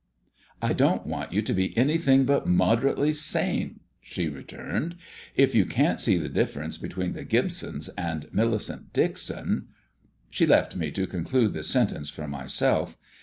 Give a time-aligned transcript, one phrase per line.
[0.63, 4.95] "I don't want you to be anything but moderately sane," she returned.
[5.35, 9.67] "If you can't see the difference between the Gibsons and Millicent Dixon"
[10.31, 12.97] She left me to conclude the sentence for myself.